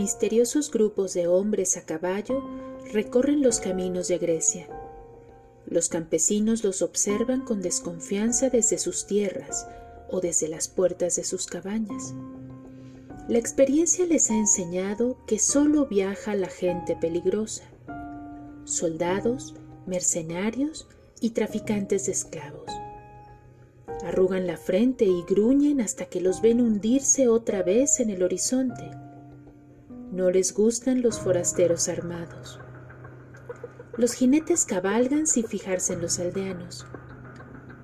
[0.00, 2.42] misteriosos grupos de hombres a caballo
[2.90, 4.66] recorren los caminos de Grecia.
[5.66, 9.68] Los campesinos los observan con desconfianza desde sus tierras
[10.08, 12.14] o desde las puertas de sus cabañas.
[13.28, 17.64] La experiencia les ha enseñado que solo viaja la gente peligrosa,
[18.64, 19.54] soldados,
[19.86, 20.88] mercenarios
[21.20, 22.72] y traficantes de esclavos.
[24.02, 28.99] Arrugan la frente y gruñen hasta que los ven hundirse otra vez en el horizonte.
[30.12, 32.58] No les gustan los forasteros armados.
[33.96, 36.84] Los jinetes cabalgan sin fijarse en los aldeanos.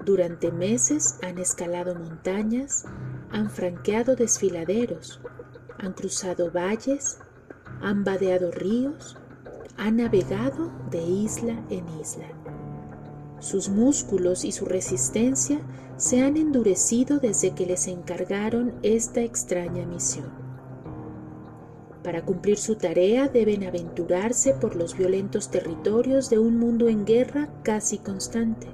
[0.05, 2.85] Durante meses han escalado montañas,
[3.31, 5.21] han franqueado desfiladeros,
[5.79, 7.19] han cruzado valles,
[7.81, 9.17] han vadeado ríos,
[9.77, 12.27] han navegado de isla en isla.
[13.39, 15.61] Sus músculos y su resistencia
[15.97, 20.46] se han endurecido desde que les encargaron esta extraña misión.
[22.07, 27.49] Para cumplir su tarea deben aventurarse por los violentos territorios de un mundo en guerra
[27.65, 28.69] casi constante.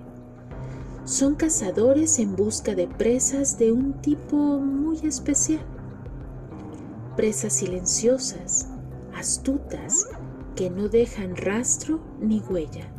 [1.07, 5.65] Son cazadores en busca de presas de un tipo muy especial.
[7.17, 8.69] Presas silenciosas,
[9.17, 10.09] astutas,
[10.55, 12.93] que no dejan rastro ni huella.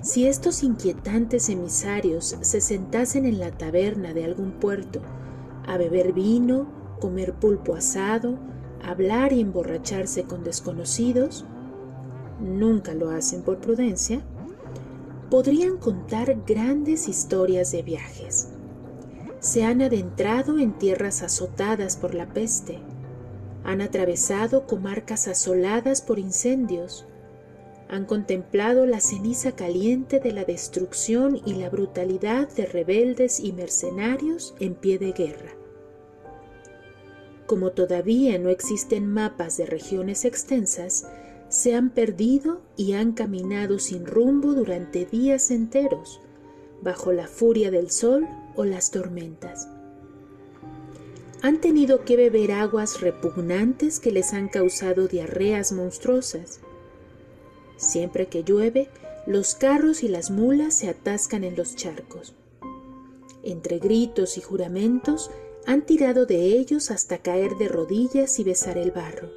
[0.00, 5.02] Si estos inquietantes emisarios se sentasen en la taberna de algún puerto
[5.66, 6.66] a beber vino,
[6.98, 8.38] comer pulpo asado,
[8.86, 11.44] hablar y emborracharse con desconocidos,
[12.40, 14.22] nunca lo hacen por prudencia,
[15.30, 18.48] podrían contar grandes historias de viajes.
[19.40, 22.78] Se han adentrado en tierras azotadas por la peste,
[23.64, 27.06] han atravesado comarcas asoladas por incendios,
[27.88, 34.54] han contemplado la ceniza caliente de la destrucción y la brutalidad de rebeldes y mercenarios
[34.58, 35.63] en pie de guerra.
[37.46, 41.06] Como todavía no existen mapas de regiones extensas,
[41.48, 46.20] se han perdido y han caminado sin rumbo durante días enteros,
[46.82, 49.68] bajo la furia del sol o las tormentas.
[51.42, 56.60] Han tenido que beber aguas repugnantes que les han causado diarreas monstruosas,
[57.76, 58.88] Siempre que llueve,
[59.26, 62.34] los carros y las mulas se atascan en los charcos.
[63.42, 65.30] Entre gritos y juramentos,
[65.66, 69.30] han tirado de ellos hasta caer de rodillas y besar el barro.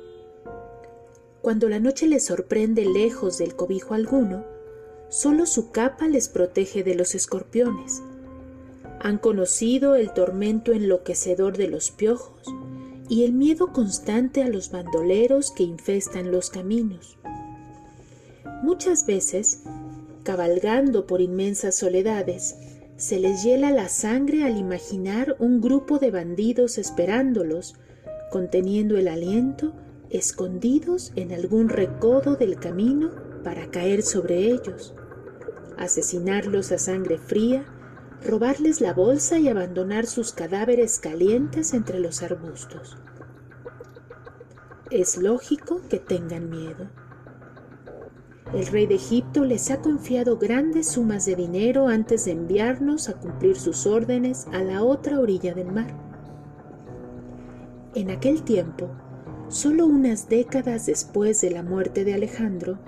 [1.42, 4.44] Cuando la noche les sorprende lejos del cobijo alguno,
[5.10, 8.02] solo su capa les protege de los escorpiones.
[9.00, 12.42] Han conocido el tormento enloquecedor de los piojos
[13.08, 17.18] y el miedo constante a los bandoleros que infestan los caminos.
[18.64, 19.62] Muchas veces,
[20.24, 22.56] cabalgando por inmensas soledades,
[22.98, 27.76] se les hiela la sangre al imaginar un grupo de bandidos esperándolos,
[28.32, 29.74] conteniendo el aliento,
[30.10, 33.12] escondidos en algún recodo del camino
[33.44, 34.96] para caer sobre ellos,
[35.78, 37.66] asesinarlos a sangre fría,
[38.24, 42.98] robarles la bolsa y abandonar sus cadáveres calientes entre los arbustos.
[44.90, 46.90] Es lógico que tengan miedo.
[48.54, 53.14] El rey de Egipto les ha confiado grandes sumas de dinero antes de enviarnos a
[53.14, 55.94] cumplir sus órdenes a la otra orilla del mar.
[57.94, 58.90] En aquel tiempo,
[59.50, 62.80] solo unas décadas después de la muerte de Alejandro,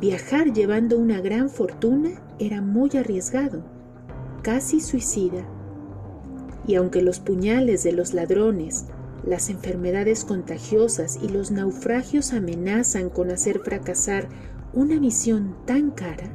[0.00, 3.62] viajar llevando una gran fortuna era muy arriesgado,
[4.42, 5.46] casi suicida.
[6.66, 8.86] Y aunque los puñales de los ladrones,
[9.24, 14.28] las enfermedades contagiosas y los naufragios amenazan con hacer fracasar
[14.72, 16.30] una misión tan cara,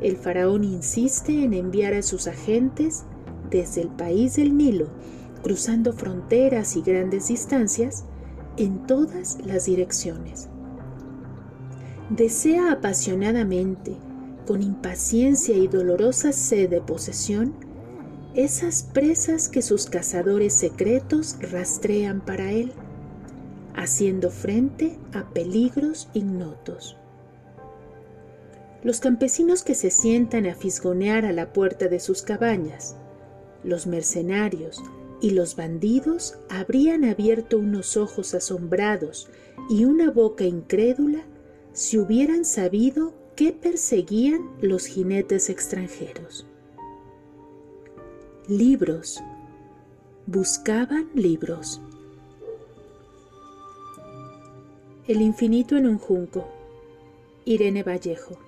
[0.00, 3.04] el faraón insiste en enviar a sus agentes
[3.50, 4.88] desde el país del Nilo,
[5.42, 8.04] cruzando fronteras y grandes distancias,
[8.56, 10.48] en todas las direcciones.
[12.10, 13.96] Desea apasionadamente,
[14.46, 17.54] con impaciencia y dolorosa sed de posesión,
[18.34, 22.72] esas presas que sus cazadores secretos rastrean para él,
[23.74, 26.96] haciendo frente a peligros ignotos.
[28.84, 32.96] Los campesinos que se sientan a fisgonear a la puerta de sus cabañas,
[33.64, 34.80] los mercenarios
[35.20, 39.28] y los bandidos habrían abierto unos ojos asombrados
[39.68, 41.24] y una boca incrédula
[41.72, 46.46] si hubieran sabido qué perseguían los jinetes extranjeros.
[48.46, 49.20] Libros.
[50.26, 51.80] Buscaban libros.
[55.06, 56.46] El infinito en un junco.
[57.44, 58.47] Irene Vallejo.